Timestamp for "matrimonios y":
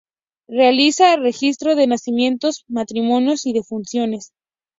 2.67-3.53